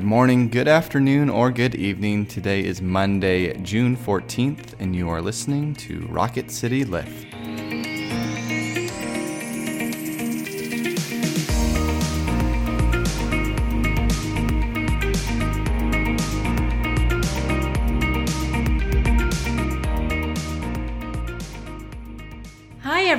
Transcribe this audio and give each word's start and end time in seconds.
Good 0.00 0.06
morning, 0.06 0.48
good 0.48 0.66
afternoon, 0.66 1.28
or 1.28 1.50
good 1.50 1.74
evening. 1.74 2.24
Today 2.24 2.64
is 2.64 2.80
Monday, 2.80 3.52
June 3.58 3.98
14th, 3.98 4.72
and 4.80 4.96
you 4.96 5.10
are 5.10 5.20
listening 5.20 5.74
to 5.74 6.06
Rocket 6.06 6.50
City 6.50 6.86
Lift. 6.86 7.29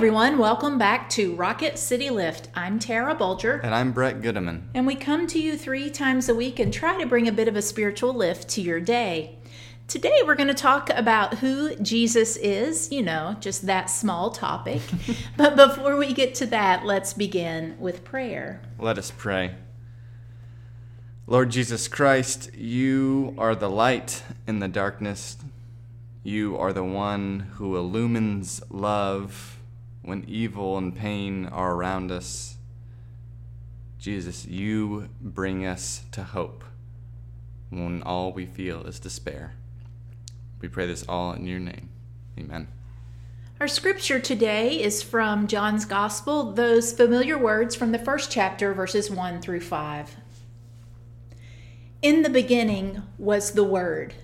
Everyone. 0.01 0.39
Welcome 0.39 0.79
back 0.79 1.11
to 1.11 1.35
Rocket 1.35 1.77
City 1.77 2.09
Lift. 2.09 2.49
I'm 2.55 2.79
Tara 2.79 3.13
Bulger, 3.13 3.61
And 3.63 3.75
I'm 3.75 3.91
Brett 3.91 4.19
Goodeman. 4.19 4.63
and 4.73 4.87
we 4.87 4.95
come 4.95 5.27
to 5.27 5.37
you 5.37 5.55
three 5.55 5.91
times 5.91 6.27
a 6.27 6.33
week 6.33 6.57
and 6.57 6.73
try 6.73 6.99
to 6.99 7.05
bring 7.05 7.27
a 7.27 7.31
bit 7.31 7.47
of 7.47 7.55
a 7.55 7.61
spiritual 7.61 8.11
lift 8.11 8.49
to 8.49 8.61
your 8.63 8.79
day. 8.79 9.37
Today, 9.87 10.21
we're 10.25 10.33
going 10.33 10.47
to 10.47 10.55
talk 10.55 10.89
about 10.89 11.35
who 11.35 11.75
Jesus 11.75 12.35
is, 12.37 12.91
you 12.91 13.03
know, 13.03 13.35
just 13.39 13.67
that 13.67 13.91
small 13.91 14.31
topic. 14.31 14.81
but 15.37 15.55
before 15.55 15.95
we 15.97 16.13
get 16.13 16.33
to 16.33 16.47
that, 16.47 16.83
let's 16.83 17.13
begin 17.13 17.75
with 17.79 18.03
prayer. 18.03 18.59
Let 18.79 18.97
us 18.97 19.13
pray. 19.15 19.53
Lord 21.27 21.51
Jesus 21.51 21.87
Christ, 21.87 22.51
you 22.55 23.35
are 23.37 23.53
the 23.53 23.69
light 23.69 24.23
in 24.47 24.57
the 24.57 24.67
darkness. 24.67 25.37
You 26.23 26.57
are 26.57 26.73
the 26.73 26.83
one 26.83 27.51
who 27.57 27.77
illumines 27.77 28.63
love 28.71 29.59
when 30.01 30.23
evil 30.27 30.77
and 30.77 30.95
pain 30.95 31.45
are 31.45 31.73
around 31.73 32.11
us. 32.11 32.57
Jesus, 33.99 34.45
you 34.45 35.09
bring 35.21 35.65
us 35.65 36.03
to 36.11 36.23
hope 36.23 36.63
when 37.69 38.01
all 38.03 38.33
we 38.33 38.45
feel 38.45 38.83
is 38.83 38.99
despair. 38.99 39.53
We 40.59 40.67
pray 40.67 40.87
this 40.87 41.05
all 41.07 41.33
in 41.33 41.45
your 41.45 41.59
name. 41.59 41.89
Amen. 42.37 42.67
Our 43.59 43.67
scripture 43.67 44.19
today 44.19 44.81
is 44.81 45.03
from 45.03 45.45
John's 45.45 45.85
Gospel, 45.85 46.51
those 46.53 46.93
familiar 46.93 47.37
words 47.37 47.75
from 47.75 47.91
the 47.91 47.99
first 47.99 48.31
chapter, 48.31 48.73
verses 48.73 49.11
1 49.11 49.39
through 49.39 49.61
5. 49.61 50.15
In 52.01 52.23
the 52.23 52.29
beginning 52.29 53.03
was 53.19 53.51
the 53.51 53.63
Word, 53.63 54.15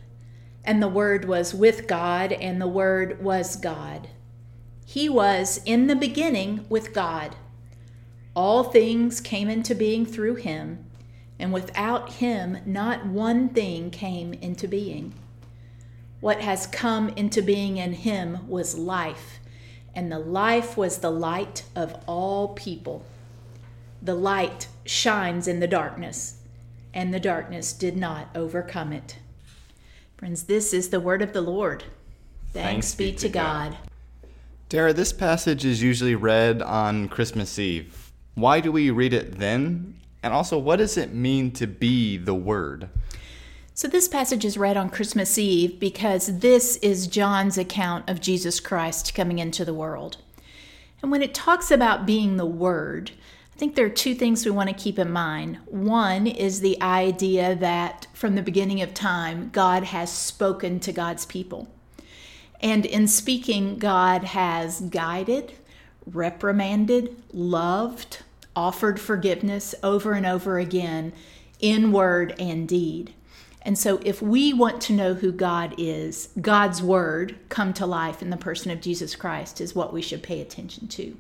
and 0.64 0.82
the 0.82 0.88
Word 0.88 1.26
was 1.26 1.54
with 1.54 1.88
God, 1.88 2.32
and 2.32 2.60
the 2.60 2.68
Word 2.68 3.22
was 3.22 3.56
God. 3.56 4.08
He 4.98 5.10
was 5.10 5.62
in 5.64 5.86
the 5.86 5.96
beginning 5.96 6.66
with 6.70 6.92
God. 6.92 7.36
All 8.36 8.64
things 8.64 9.22
came 9.22 9.48
into 9.48 9.76
being 9.76 10.08
through 10.08 10.38
him, 10.38 10.86
and 11.38 11.54
without 11.54 12.14
him, 12.14 12.58
not 12.66 13.06
one 13.06 13.50
thing 13.50 13.92
came 13.92 14.34
into 14.34 14.68
being. 14.68 15.14
What 16.20 16.42
has 16.42 16.66
come 16.66 17.10
into 17.10 17.44
being 17.44 17.78
in 17.78 17.94
him 17.94 18.50
was 18.50 18.76
life, 18.76 19.38
and 19.94 20.12
the 20.12 20.18
life 20.18 20.76
was 20.76 20.98
the 20.98 21.12
light 21.12 21.64
of 21.76 21.96
all 22.08 22.56
people. 22.56 23.06
The 24.02 24.16
light 24.16 24.68
shines 24.84 25.48
in 25.48 25.60
the 25.60 25.68
darkness, 25.68 26.40
and 26.92 27.14
the 27.14 27.20
darkness 27.20 27.72
did 27.72 27.96
not 27.96 28.30
overcome 28.34 28.92
it. 28.92 29.18
Friends, 30.18 30.46
this 30.46 30.74
is 30.74 30.90
the 30.90 31.00
word 31.00 31.22
of 31.22 31.34
the 31.34 31.42
Lord. 31.42 31.84
Thanks, 32.52 32.96
be, 32.96 33.12
to 33.12 33.30
God. 33.30 33.78
Dara, 34.70 34.92
this 34.92 35.14
passage 35.14 35.64
is 35.64 35.82
usually 35.82 36.16
read 36.16 36.62
on 36.62 37.08
Christmas 37.08 37.58
Eve. 37.58 38.12
Why 38.36 38.60
do 38.60 38.70
we 38.70 38.92
read 38.92 39.14
it 39.14 39.40
then? 39.40 39.96
And 40.22 40.34
also, 40.34 40.58
what 40.58 40.76
does 40.76 40.98
it 40.98 41.14
mean 41.14 41.52
to 41.52 41.66
be 41.66 42.18
the 42.18 42.36
Word? 42.36 42.90
So, 43.74 43.88
this 43.88 44.10
passage 44.10 44.44
is 44.44 44.58
read 44.58 44.76
on 44.76 44.90
Christmas 44.90 45.38
Eve 45.38 45.80
because 45.80 46.40
this 46.40 46.76
is 46.78 47.08
John's 47.08 47.58
account 47.58 48.10
of 48.10 48.20
Jesus 48.20 48.60
Christ 48.60 49.16
coming 49.16 49.40
into 49.40 49.64
the 49.64 49.74
world. 49.74 50.18
And 51.02 51.12
when 51.12 51.24
it 51.24 51.34
talks 51.34 51.72
about 51.72 52.06
being 52.06 52.36
the 52.36 52.46
Word, 52.46 53.12
I 53.56 53.58
think 53.58 53.76
there 53.76 53.86
are 53.86 53.90
two 53.90 54.16
things 54.16 54.44
we 54.44 54.52
want 54.52 54.68
to 54.68 54.76
keep 54.76 55.00
in 55.00 55.10
mind. 55.10 55.60
One 55.68 56.28
is 56.28 56.60
the 56.60 56.82
idea 56.82 57.56
that 57.56 58.08
from 58.12 58.36
the 58.36 58.42
beginning 58.42 58.82
of 58.82 58.94
time, 58.94 59.50
God 59.54 59.86
has 59.86 60.12
spoken 60.12 60.82
to 60.82 60.92
God's 60.92 61.26
people. 61.26 61.70
And 62.60 62.86
in 62.86 63.08
speaking, 63.08 63.78
God 63.78 64.24
has 64.24 64.82
guided, 64.82 65.54
reprimanded, 66.06 67.16
loved, 67.32 68.20
offered 68.56 69.00
forgiveness 69.00 69.76
over 69.84 70.14
and 70.14 70.26
over 70.26 70.58
again 70.58 71.14
in 71.60 71.92
word 71.92 72.36
and 72.40 72.68
deed. 72.68 73.14
And 73.62 73.78
so, 73.78 74.00
if 74.06 74.22
we 74.22 74.54
want 74.54 74.80
to 74.84 74.94
know 74.94 75.14
who 75.14 75.32
God 75.32 75.76
is, 75.78 76.30
God's 76.40 76.82
word 76.82 77.38
come 77.50 77.74
to 77.74 77.86
life 77.86 78.22
in 78.22 78.30
the 78.30 78.38
person 78.38 78.72
of 78.72 78.80
Jesus 78.80 79.16
Christ 79.16 79.60
is 79.60 79.76
what 79.76 79.92
we 79.92 80.02
should 80.02 80.24
pay 80.24 80.40
attention 80.40 80.88
to. 80.90 81.18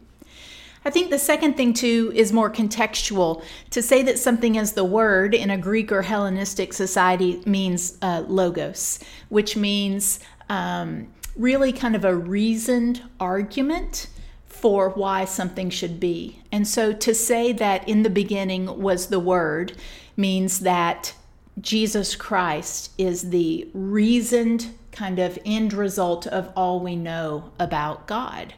I 0.86 0.90
think 0.90 1.10
the 1.10 1.20
second 1.20 1.56
thing, 1.58 1.74
too, 1.74 2.14
is 2.16 2.32
more 2.32 2.50
contextual. 2.50 3.44
To 3.72 3.82
say 3.82 4.02
that 4.04 4.18
something 4.18 4.56
is 4.56 4.72
the 4.72 4.86
word 4.86 5.34
in 5.34 5.50
a 5.50 5.58
Greek 5.58 5.92
or 5.92 6.02
Hellenistic 6.02 6.72
society 6.72 7.42
means 7.46 7.98
uh, 8.02 8.24
logos, 8.28 9.00
which 9.28 9.58
means 9.58 10.22
um, 10.48 11.08
really 11.38 11.72
kind 11.72 11.96
of 11.96 12.04
a 12.04 12.16
reasoned 12.16 13.02
argument 13.20 14.08
for 14.46 14.90
why 14.90 15.24
something 15.24 15.70
should 15.70 16.00
be. 16.00 16.42
And 16.52 16.68
so 16.68 16.92
to 16.92 17.14
say 17.14 17.52
that 17.54 17.88
in 17.88 18.04
the 18.04 18.10
beginning 18.10 18.82
was 18.82 19.08
the 19.08 19.20
Word 19.20 19.74
means 20.16 20.60
that 20.62 21.14
Jesus 21.62 22.16
Christ 22.16 22.92
is 22.98 23.30
the 23.30 23.68
reasoned 23.74 24.74
kind 24.92 25.20
of 25.20 25.38
end 25.46 25.74
result 25.74 26.26
of 26.26 26.52
all 26.56 26.80
we 26.80 26.96
know 26.96 27.52
about 27.60 28.08
God. 28.08 28.56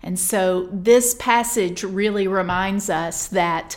And 0.00 0.18
so 0.18 0.68
this 0.72 1.14
passage 1.14 1.82
really 1.82 2.28
reminds 2.28 2.88
us 2.88 3.26
that 3.28 3.76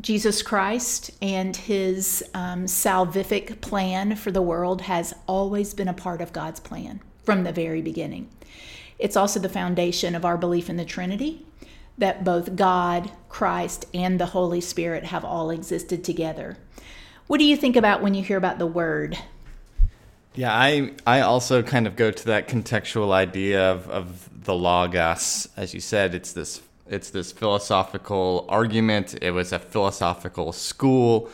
Jesus 0.00 0.42
Christ 0.42 1.10
and 1.22 1.56
his 1.56 2.24
um, 2.34 2.66
salvific 2.66 3.60
plan 3.60 4.14
for 4.14 4.30
the 4.30 4.42
world 4.42 4.82
has 4.82 5.14
always 5.26 5.74
been 5.74 5.88
a 5.88 5.94
part 5.94 6.20
of 6.20 6.32
God's 6.32 6.60
plan 6.60 7.00
from 7.28 7.44
the 7.44 7.52
very 7.52 7.82
beginning. 7.82 8.26
It's 8.98 9.14
also 9.14 9.38
the 9.38 9.50
foundation 9.50 10.14
of 10.14 10.24
our 10.24 10.38
belief 10.38 10.70
in 10.70 10.78
the 10.78 10.84
Trinity, 10.86 11.44
that 11.98 12.24
both 12.24 12.56
God, 12.56 13.12
Christ, 13.28 13.84
and 13.92 14.18
the 14.18 14.32
Holy 14.32 14.62
Spirit 14.62 15.04
have 15.04 15.26
all 15.26 15.50
existed 15.50 16.02
together. 16.02 16.56
What 17.26 17.36
do 17.36 17.44
you 17.44 17.54
think 17.54 17.76
about 17.76 18.00
when 18.02 18.14
you 18.14 18.22
hear 18.22 18.38
about 18.38 18.58
the 18.58 18.66
Word? 18.66 19.18
Yeah, 20.36 20.54
I 20.54 20.94
I 21.06 21.20
also 21.20 21.62
kind 21.62 21.86
of 21.86 21.96
go 21.96 22.10
to 22.10 22.24
that 22.24 22.48
contextual 22.48 23.12
idea 23.12 23.72
of, 23.72 23.90
of 23.90 24.44
the 24.44 24.54
logos. 24.54 25.50
As 25.54 25.74
you 25.74 25.80
said, 25.80 26.14
it's 26.14 26.32
this 26.32 26.62
it's 26.88 27.10
this 27.10 27.30
philosophical 27.30 28.46
argument. 28.48 29.18
It 29.20 29.32
was 29.32 29.52
a 29.52 29.58
philosophical 29.58 30.52
school 30.52 31.28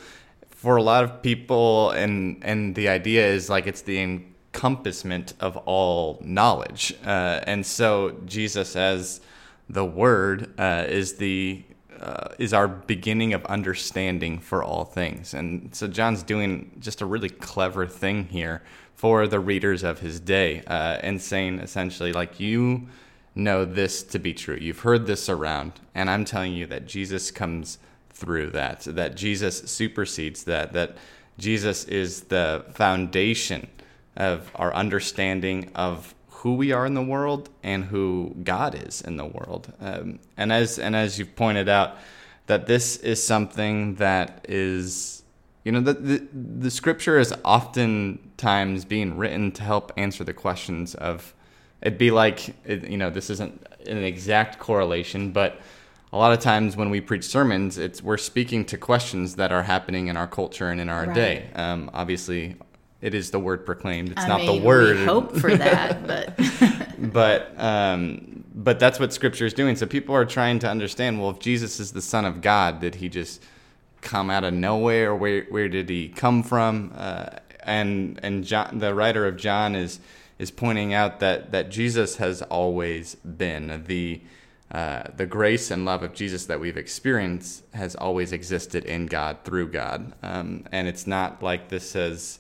for 0.49 0.75
a 0.75 0.83
lot 0.83 1.05
of 1.05 1.23
people, 1.23 1.91
and 1.91 2.43
and 2.43 2.75
the 2.75 2.89
idea 2.89 3.25
is 3.29 3.49
like 3.49 3.69
it's 3.69 3.83
the 3.83 4.25
encompassment 4.65 5.35
of 5.41 5.59
all 5.67 6.19
knowledge. 6.25 6.95
Uh, 7.05 7.41
and 7.47 7.67
so 7.67 8.17
Jesus, 8.25 8.77
as 8.77 9.21
the 9.69 9.85
Word, 9.85 10.59
uh, 10.59 10.87
is 10.89 11.17
the 11.17 11.63
uh, 12.01 12.29
is 12.39 12.53
our 12.53 12.67
beginning 12.69 13.35
of 13.35 13.45
understanding 13.47 14.39
for 14.39 14.63
all 14.63 14.85
things. 14.85 15.33
And 15.33 15.75
so 15.75 15.87
John's 15.87 16.23
doing 16.23 16.71
just 16.81 17.01
a 17.03 17.07
really 17.07 17.29
clever 17.29 17.87
thing 17.87 18.25
here 18.25 18.63
for 18.95 19.27
the 19.27 19.39
readers 19.39 19.85
of 19.85 20.01
his 20.01 20.19
day 20.19 20.63
uh, 20.67 20.99
and 21.03 21.21
saying 21.21 21.61
essentially, 21.61 22.13
like, 22.13 22.41
you 22.41 22.89
know 23.35 23.65
this 23.65 24.03
to 24.03 24.19
be 24.19 24.35
true. 24.35 24.57
You've 24.57 24.81
heard 24.81 25.07
this 25.07 25.29
around, 25.29 25.73
and 25.95 26.11
I'm 26.11 26.25
telling 26.25 26.53
you 26.53 26.67
that 26.67 26.87
Jesus 26.87 27.31
comes 27.31 27.79
through 28.11 28.51
that, 28.51 28.81
that 28.83 29.15
Jesus 29.15 29.71
supersedes 29.71 30.45
that, 30.45 30.73
that 30.73 30.97
Jesus 31.39 31.85
is 31.85 32.23
the 32.23 32.65
foundation 32.75 33.69
of 34.17 34.51
our 34.55 34.73
understanding 34.75 35.71
of 35.75 36.15
who 36.29 36.55
we 36.55 36.73
are 36.73 36.85
in 36.87 36.95
the 36.95 37.03
world 37.03 37.49
and 37.63 37.85
who 37.85 38.35
God 38.45 38.75
is 38.87 39.01
in 39.01 39.17
the 39.17 39.25
world. 39.25 39.73
Um, 39.81 40.19
and 40.37 40.53
as 40.53 40.79
and 40.79 40.95
as 40.95 41.19
you've 41.19 41.35
pointed 41.37 41.69
out, 41.69 41.97
that 42.47 42.67
this 42.67 42.97
is 42.99 43.25
something 43.25 43.95
that 43.95 44.45
is, 44.49 45.23
you 45.65 45.73
know, 45.73 45.81
the, 45.81 45.95
the 45.95 46.29
the 46.61 46.71
scripture 46.71 47.19
is 47.19 47.33
oftentimes 47.45 48.85
being 48.85 49.17
written 49.17 49.53
to 49.53 49.63
help 49.63 49.93
answer 49.97 50.25
the 50.25 50.35
questions 50.35 50.95
of. 50.95 51.35
It'd 51.83 51.99
be 51.99 52.11
like, 52.11 52.55
you 52.67 52.97
know, 52.97 53.11
this 53.11 53.29
isn't 53.29 53.67
an 53.87 53.99
exact 53.99 54.59
correlation, 54.59 55.33
but 55.33 55.61
a 56.15 56.17
lot 56.17 56.33
of 56.33 56.41
times 56.41 56.77
when 56.77 56.89
we 56.89 57.03
preach 57.03 57.25
sermons, 57.25 57.77
it's 57.77 58.03
we're 58.03 58.17
speaking 58.17 58.65
to 58.67 58.79
questions 58.79 59.37
that 59.37 59.53
are 59.53 59.65
happening 59.65 60.07
in 60.07 60.17
our 60.17 60.27
culture 60.27 60.71
and 60.71 60.81
in 60.81 60.89
our 60.89 61.05
Right. 61.05 61.15
day. 61.15 61.51
Um, 61.55 61.91
obviously, 61.93 62.57
it 63.05 63.13
is 63.13 63.31
the 63.31 63.39
word 63.39 63.67
proclaimed. 63.67 64.13
It's 64.13 64.23
I 64.23 64.29
not 64.29 64.41
mean, 64.41 64.63
the 64.63 64.67
word. 64.67 64.97
We 64.97 65.05
hope 65.05 65.37
for 65.37 65.55
that, 65.57 66.07
but 66.07 66.33
but 67.13 67.53
um, 67.61 68.47
but 68.55 68.81
that's 68.81 68.99
what 68.99 69.13
Scripture 69.13 69.45
is 69.45 69.53
doing. 69.53 69.77
So 69.77 69.85
people 69.85 70.15
are 70.15 70.25
trying 70.25 70.59
to 70.61 70.71
understand. 70.71 71.21
Well, 71.21 71.29
if 71.29 71.39
Jesus 71.39 71.79
is 71.79 71.93
the 71.93 72.01
Son 72.01 72.25
of 72.25 72.41
God, 72.41 72.81
did 72.81 72.95
he 72.95 73.11
just 73.11 73.43
come 74.01 74.31
out 74.31 74.43
of 74.43 74.55
nowhere? 74.55 75.15
Where 75.15 75.43
where 75.51 75.69
did 75.69 75.91
he 75.91 76.09
come 76.09 76.43
from? 76.43 76.95
Uh, 76.97 77.27
and 77.63 78.19
and 78.23 78.43
John, 78.43 78.79
the 78.79 78.95
writer 78.95 79.27
of 79.27 79.37
John 79.37 79.75
is 79.77 80.01
is 80.39 80.51
pointing 80.51 80.95
out 80.95 81.21
that 81.21 81.53
that 81.53 81.69
Jesus 81.69 82.17
has 82.17 82.41
always 82.41 83.17
been 83.17 83.85
the 83.87 84.23
uh, 84.73 85.03
the 85.15 85.27
grace 85.27 85.71
and 85.71 85.85
love 85.85 86.03
of 86.03 86.15
Jesus 86.15 86.47
that 86.47 86.59
we've 86.59 86.79
experienced 86.79 87.65
has 87.75 87.95
always 87.97 88.33
existed 88.33 88.87
in 88.87 89.05
God 89.05 89.37
through 89.45 89.69
God, 89.69 90.15
um, 90.23 90.65
and 90.73 90.89
it's 90.89 91.07
not 91.07 91.43
like 91.43 91.69
this 91.69 91.91
says 91.91 92.39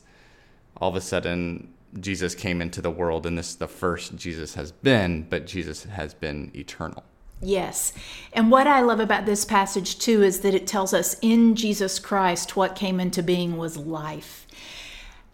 all 0.76 0.90
of 0.90 0.96
a 0.96 1.00
sudden 1.00 1.72
Jesus 2.00 2.34
came 2.34 2.60
into 2.60 2.82
the 2.82 2.90
world 2.90 3.26
and 3.26 3.38
this 3.38 3.50
is 3.50 3.56
the 3.56 3.68
first 3.68 4.16
Jesus 4.16 4.54
has 4.54 4.72
been, 4.72 5.26
but 5.28 5.46
Jesus 5.46 5.84
has 5.84 6.14
been 6.14 6.50
eternal. 6.54 7.04
Yes. 7.40 7.92
And 8.32 8.50
what 8.50 8.66
I 8.66 8.80
love 8.80 9.00
about 9.00 9.26
this 9.26 9.44
passage 9.44 9.98
too 9.98 10.22
is 10.22 10.40
that 10.40 10.54
it 10.54 10.66
tells 10.66 10.94
us 10.94 11.16
in 11.20 11.56
Jesus 11.56 11.98
Christ 11.98 12.56
what 12.56 12.74
came 12.74 13.00
into 13.00 13.22
being 13.22 13.56
was 13.56 13.76
life. 13.76 14.46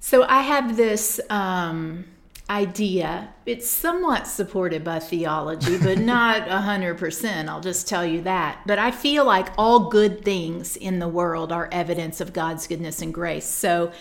So 0.01 0.25
I 0.25 0.43
have 0.43 0.77
this 0.77 1.21
um, 1.31 2.07
idea. 2.49 3.33
It's 3.47 3.71
somewhat 3.71 4.27
supported 4.27 4.83
by 4.83 4.99
theology, 4.99 5.79
but 5.79 5.99
not 6.01 6.49
100%. 6.49 7.49
I'll 7.49 7.61
just 7.61 7.87
tell 7.87 8.05
you 8.05 8.23
that. 8.23 8.61
But 8.67 8.79
I 8.79 8.91
feel 8.91 9.25
like 9.25 9.49
all 9.57 9.89
good 9.89 10.25
things 10.25 10.77
in 10.77 10.99
the 10.99 11.09
world 11.09 11.53
are 11.53 11.69
evidence 11.71 12.21
of 12.21 12.33
God's 12.33 12.67
goodness 12.67 13.03
and 13.03 13.15
grace. 13.15 13.47
So, 13.47 13.93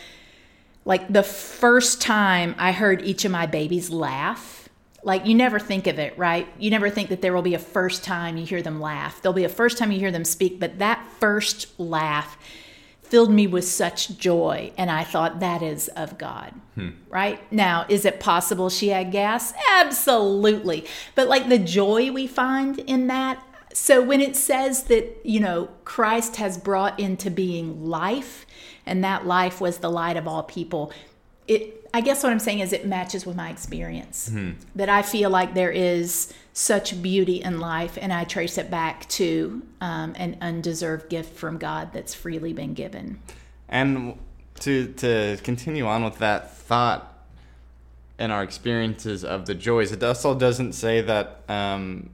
like 0.85 1.11
the 1.11 1.23
first 1.23 2.01
time 2.01 2.55
I 2.57 2.71
heard 2.71 3.01
each 3.03 3.25
of 3.25 3.31
my 3.31 3.45
babies 3.45 3.89
laugh, 3.89 4.69
like 5.03 5.25
you 5.25 5.35
never 5.35 5.59
think 5.59 5.87
of 5.87 5.99
it, 5.99 6.17
right? 6.17 6.47
You 6.57 6.71
never 6.71 6.89
think 6.89 7.09
that 7.09 7.21
there 7.21 7.33
will 7.33 7.41
be 7.41 7.53
a 7.53 7.59
first 7.59 8.03
time 8.03 8.37
you 8.37 8.45
hear 8.45 8.61
them 8.61 8.81
laugh. 8.81 9.21
There'll 9.21 9.33
be 9.33 9.43
a 9.43 9.49
first 9.49 9.77
time 9.77 9.91
you 9.91 9.99
hear 9.99 10.11
them 10.11 10.25
speak, 10.25 10.59
but 10.59 10.79
that 10.79 11.05
first 11.19 11.79
laugh 11.79 12.37
filled 13.09 13.31
me 13.31 13.47
with 13.47 13.65
such 13.65 14.17
joy. 14.17 14.71
And 14.77 14.91
I 14.91 15.03
thought 15.03 15.39
that 15.39 15.61
is 15.61 15.87
of 15.89 16.17
God, 16.17 16.53
hmm. 16.75 16.89
right? 17.09 17.41
Now, 17.51 17.85
is 17.89 18.05
it 18.05 18.19
possible 18.19 18.69
she 18.69 18.89
had 18.89 19.11
gas? 19.11 19.53
Absolutely. 19.71 20.85
But 21.15 21.27
like 21.27 21.49
the 21.49 21.57
joy 21.57 22.11
we 22.11 22.27
find 22.27 22.79
in 22.79 23.07
that. 23.07 23.43
So 23.73 24.01
when 24.03 24.21
it 24.21 24.35
says 24.35 24.83
that, 24.83 25.19
you 25.23 25.39
know, 25.39 25.69
Christ 25.85 26.35
has 26.35 26.57
brought 26.57 26.99
into 26.99 27.31
being 27.31 27.85
life, 27.85 28.45
and 28.89 29.03
that 29.03 29.25
life 29.25 29.61
was 29.61 29.77
the 29.77 29.89
light 29.89 30.17
of 30.17 30.27
all 30.27 30.43
people, 30.43 30.91
it 31.47 31.79
I 31.93 32.01
guess 32.01 32.21
what 32.21 32.31
I'm 32.31 32.39
saying 32.39 32.59
is 32.59 32.71
it 32.73 32.85
matches 32.85 33.25
with 33.25 33.35
my 33.35 33.49
experience. 33.49 34.29
Mm-hmm. 34.29 34.59
That 34.75 34.89
I 34.89 35.01
feel 35.01 35.29
like 35.29 35.53
there 35.53 35.71
is 35.71 36.33
such 36.53 37.01
beauty 37.01 37.41
in 37.41 37.59
life, 37.59 37.97
and 37.99 38.13
I 38.13 38.25
trace 38.25 38.57
it 38.57 38.69
back 38.69 39.07
to 39.09 39.63
um, 39.81 40.13
an 40.17 40.37
undeserved 40.41 41.09
gift 41.09 41.35
from 41.35 41.57
God 41.57 41.91
that's 41.93 42.13
freely 42.13 42.53
been 42.53 42.73
given. 42.73 43.19
And 43.67 44.19
to 44.59 44.87
to 44.93 45.37
continue 45.43 45.87
on 45.87 46.03
with 46.03 46.19
that 46.19 46.55
thought 46.55 47.05
and 48.17 48.31
our 48.31 48.43
experiences 48.43 49.23
of 49.23 49.45
the 49.45 49.55
joys, 49.55 49.91
it 49.91 50.03
also 50.03 50.37
doesn't 50.37 50.73
say 50.73 51.01
that 51.01 51.41
um, 51.47 52.09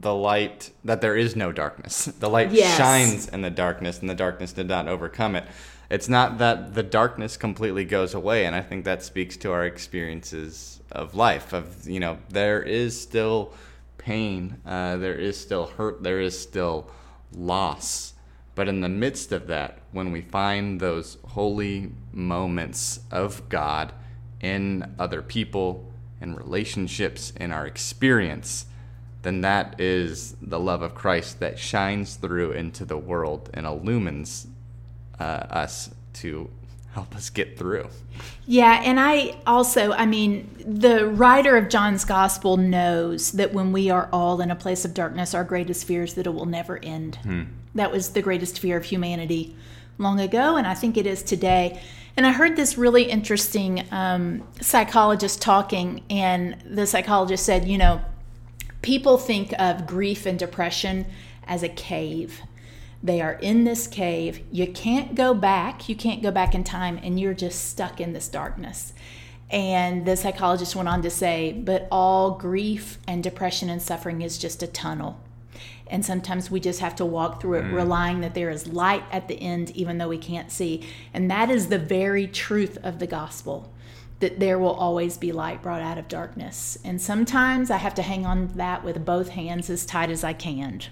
the 0.00 0.14
light 0.14 0.70
that 0.84 1.00
there 1.00 1.16
is 1.16 1.36
no 1.36 1.52
darkness. 1.52 2.06
The 2.18 2.30
light 2.30 2.50
yes. 2.50 2.76
shines 2.76 3.28
in 3.28 3.42
the 3.42 3.50
darkness, 3.50 4.00
and 4.00 4.08
the 4.08 4.14
darkness 4.14 4.52
did 4.52 4.68
not 4.68 4.88
overcome 4.88 5.36
it 5.36 5.44
it's 5.90 6.08
not 6.08 6.38
that 6.38 6.74
the 6.74 6.82
darkness 6.82 7.36
completely 7.36 7.84
goes 7.84 8.14
away 8.14 8.44
and 8.44 8.54
i 8.54 8.60
think 8.60 8.84
that 8.84 9.02
speaks 9.02 9.36
to 9.36 9.50
our 9.52 9.64
experiences 9.64 10.80
of 10.92 11.14
life 11.14 11.52
of 11.52 11.88
you 11.88 12.00
know 12.00 12.18
there 12.28 12.62
is 12.62 13.00
still 13.00 13.52
pain 13.96 14.56
uh, 14.64 14.96
there 14.96 15.14
is 15.14 15.38
still 15.38 15.66
hurt 15.66 16.02
there 16.02 16.20
is 16.20 16.38
still 16.38 16.90
loss. 17.32 18.14
But 18.54 18.68
in 18.68 18.80
the 18.80 18.88
midst 18.88 19.30
of 19.32 19.46
that 19.46 19.78
when 19.92 20.10
we 20.10 20.22
find 20.22 20.80
those 20.80 21.18
holy 21.28 21.92
moments 22.12 23.00
of 23.10 23.48
god 23.48 23.92
in 24.40 24.94
other 24.98 25.22
people 25.22 25.92
in 26.20 26.34
relationships 26.34 27.32
in 27.36 27.52
our 27.52 27.66
experience 27.66 28.66
then 29.22 29.42
that 29.42 29.80
is 29.80 30.34
the 30.40 30.58
love 30.58 30.82
of 30.82 30.94
christ 30.94 31.38
that 31.38 31.58
shines 31.58 32.16
through 32.16 32.52
into 32.52 32.84
the 32.84 32.98
world 32.98 33.48
and 33.54 33.64
illumines 33.66 34.48
uh, 35.20 35.22
us 35.22 35.90
to 36.14 36.50
help 36.94 37.14
us 37.14 37.30
get 37.30 37.58
through. 37.58 37.88
Yeah, 38.46 38.80
and 38.84 38.98
I 38.98 39.36
also, 39.46 39.92
I 39.92 40.06
mean, 40.06 40.50
the 40.66 41.06
writer 41.06 41.56
of 41.56 41.68
John's 41.68 42.04
gospel 42.04 42.56
knows 42.56 43.32
that 43.32 43.52
when 43.52 43.72
we 43.72 43.90
are 43.90 44.08
all 44.12 44.40
in 44.40 44.50
a 44.50 44.56
place 44.56 44.84
of 44.84 44.94
darkness, 44.94 45.34
our 45.34 45.44
greatest 45.44 45.86
fear 45.86 46.02
is 46.02 46.14
that 46.14 46.26
it 46.26 46.34
will 46.34 46.46
never 46.46 46.78
end. 46.82 47.16
Hmm. 47.16 47.42
That 47.74 47.92
was 47.92 48.10
the 48.10 48.22
greatest 48.22 48.58
fear 48.58 48.76
of 48.76 48.84
humanity 48.84 49.54
long 49.98 50.18
ago, 50.18 50.56
and 50.56 50.66
I 50.66 50.74
think 50.74 50.96
it 50.96 51.06
is 51.06 51.22
today. 51.22 51.80
And 52.16 52.26
I 52.26 52.32
heard 52.32 52.56
this 52.56 52.76
really 52.76 53.04
interesting 53.04 53.86
um, 53.92 54.42
psychologist 54.60 55.40
talking, 55.40 56.02
and 56.10 56.56
the 56.64 56.86
psychologist 56.86 57.44
said, 57.44 57.68
you 57.68 57.78
know, 57.78 58.00
people 58.82 59.18
think 59.18 59.52
of 59.58 59.86
grief 59.86 60.26
and 60.26 60.38
depression 60.38 61.06
as 61.46 61.62
a 61.62 61.68
cave 61.68 62.42
they 63.02 63.20
are 63.20 63.34
in 63.34 63.64
this 63.64 63.86
cave. 63.86 64.40
You 64.50 64.66
can't 64.66 65.14
go 65.14 65.34
back. 65.34 65.88
You 65.88 65.94
can't 65.94 66.22
go 66.22 66.30
back 66.30 66.54
in 66.54 66.64
time, 66.64 66.98
and 67.02 67.18
you're 67.18 67.34
just 67.34 67.68
stuck 67.68 68.00
in 68.00 68.12
this 68.12 68.28
darkness. 68.28 68.92
And 69.50 70.04
the 70.04 70.16
psychologist 70.16 70.76
went 70.76 70.88
on 70.88 71.02
to 71.02 71.10
say, 71.10 71.52
but 71.52 71.88
all 71.90 72.32
grief 72.32 72.98
and 73.06 73.22
depression 73.22 73.70
and 73.70 73.80
suffering 73.80 74.20
is 74.20 74.36
just 74.36 74.62
a 74.62 74.66
tunnel. 74.66 75.20
And 75.86 76.04
sometimes 76.04 76.50
we 76.50 76.60
just 76.60 76.80
have 76.80 76.96
to 76.96 77.06
walk 77.06 77.40
through 77.40 77.60
it, 77.60 77.64
mm. 77.64 77.72
relying 77.72 78.20
that 78.20 78.34
there 78.34 78.50
is 78.50 78.66
light 78.66 79.04
at 79.10 79.26
the 79.26 79.40
end, 79.40 79.70
even 79.70 79.96
though 79.96 80.08
we 80.08 80.18
can't 80.18 80.52
see. 80.52 80.86
And 81.14 81.30
that 81.30 81.50
is 81.50 81.68
the 81.68 81.78
very 81.78 82.26
truth 82.26 82.76
of 82.82 82.98
the 82.98 83.06
gospel 83.06 83.72
that 84.20 84.40
there 84.40 84.58
will 84.58 84.74
always 84.74 85.16
be 85.16 85.32
light 85.32 85.62
brought 85.62 85.80
out 85.80 85.96
of 85.96 86.08
darkness. 86.08 86.76
And 86.84 87.00
sometimes 87.00 87.70
I 87.70 87.76
have 87.76 87.94
to 87.94 88.02
hang 88.02 88.26
on 88.26 88.48
to 88.48 88.56
that 88.56 88.84
with 88.84 89.04
both 89.04 89.30
hands 89.30 89.70
as 89.70 89.86
tight 89.86 90.10
as 90.10 90.24
I 90.24 90.32
can. 90.32 90.82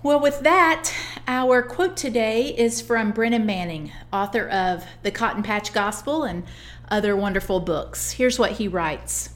Well, 0.00 0.20
with 0.20 0.40
that, 0.42 0.92
our 1.26 1.60
quote 1.60 1.96
today 1.96 2.54
is 2.56 2.80
from 2.80 3.10
Brennan 3.10 3.44
Manning, 3.44 3.90
author 4.12 4.48
of 4.48 4.86
The 5.02 5.10
Cotton 5.10 5.42
Patch 5.42 5.72
Gospel 5.72 6.22
and 6.22 6.44
other 6.88 7.16
wonderful 7.16 7.58
books. 7.58 8.12
Here's 8.12 8.38
what 8.38 8.52
he 8.52 8.68
writes 8.68 9.30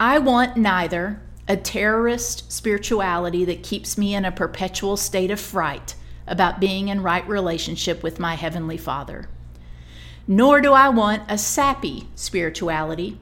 I 0.00 0.18
want 0.18 0.56
neither 0.56 1.20
a 1.46 1.58
terrorist 1.58 2.50
spirituality 2.50 3.44
that 3.44 3.62
keeps 3.62 3.98
me 3.98 4.14
in 4.14 4.24
a 4.24 4.32
perpetual 4.32 4.96
state 4.96 5.30
of 5.30 5.38
fright 5.38 5.94
about 6.26 6.58
being 6.58 6.88
in 6.88 7.02
right 7.02 7.28
relationship 7.28 8.02
with 8.02 8.18
my 8.18 8.34
Heavenly 8.34 8.78
Father, 8.78 9.28
nor 10.26 10.62
do 10.62 10.72
I 10.72 10.88
want 10.88 11.22
a 11.28 11.36
sappy 11.36 12.08
spirituality 12.14 13.18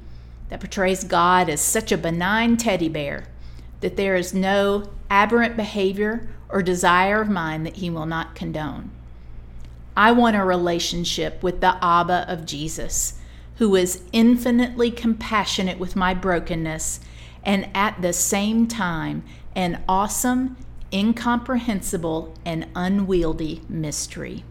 that 0.51 0.61
portrays 0.61 1.03
God 1.03 1.49
as 1.49 1.61
such 1.61 1.91
a 1.91 1.99
benign 1.99 2.57
teddy 2.57 2.89
bear 2.89 3.25
that 3.85 3.99
there 3.99 4.17
is 4.17 4.33
no 4.33 4.83
aberrant 5.11 5.59
behavior 5.59 6.27
or 6.49 6.63
desire 6.63 7.21
of 7.21 7.29
mine 7.29 7.65
that 7.65 7.77
he 7.77 7.91
will 7.91 8.07
not 8.07 8.35
condone. 8.35 8.91
I 9.95 10.11
want 10.11 10.37
a 10.37 10.43
relationship 10.43 11.43
with 11.43 11.61
the 11.61 11.77
Abba 11.85 12.25
of 12.27 12.47
Jesus, 12.47 13.19
who 13.57 13.77
is 13.77 14.01
infinitely 14.11 14.91
compassionate 14.91 15.79
with 15.79 15.97
my 15.97 16.15
brokenness 16.15 17.01
and 17.45 17.69
at 17.75 18.01
the 18.01 18.15
same 18.15 18.67
time 18.67 19.23
an 19.55 19.85
awesome, 19.87 20.57
incomprehensible, 20.91 22.35
and 22.43 22.67
unwieldy 22.75 23.61
mystery. 23.69 24.45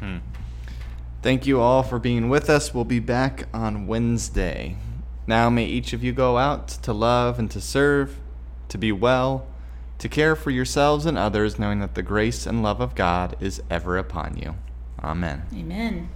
Hmm. 0.00 0.18
Thank 1.22 1.46
you 1.46 1.60
all 1.60 1.84
for 1.84 2.00
being 2.00 2.28
with 2.28 2.50
us. 2.50 2.74
We'll 2.74 2.82
be 2.82 2.98
back 2.98 3.46
on 3.54 3.86
Wednesday. 3.86 4.76
Now, 5.28 5.50
may 5.50 5.66
each 5.66 5.92
of 5.92 6.02
you 6.02 6.12
go 6.12 6.36
out 6.36 6.66
to 6.66 6.92
love 6.92 7.38
and 7.38 7.48
to 7.52 7.60
serve 7.60 8.16
to 8.70 8.78
be 8.78 8.90
well, 8.90 9.46
to 9.98 10.08
care 10.08 10.34
for 10.34 10.50
yourselves 10.50 11.06
and 11.06 11.18
others, 11.18 11.58
knowing 11.58 11.80
that 11.80 11.94
the 11.94 12.02
grace 12.02 12.46
and 12.46 12.62
love 12.62 12.80
of 12.80 12.94
God 12.94 13.36
is 13.40 13.62
ever 13.70 13.98
upon 13.98 14.36
you. 14.36 14.54
Amen. 15.02 15.42
Amen. 15.54 16.08